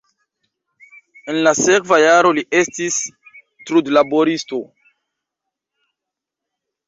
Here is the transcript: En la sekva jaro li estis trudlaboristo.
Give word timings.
En 1.33 1.37
la 1.47 1.51
sekva 1.59 1.99
jaro 2.03 2.31
li 2.37 2.43
estis 2.61 2.97
trudlaboristo. 3.69 4.61